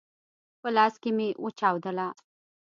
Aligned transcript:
په 0.61 0.69
لاس 0.75 0.93
کي 1.01 1.11
مي 1.17 1.27
وچاودله! 1.43 2.07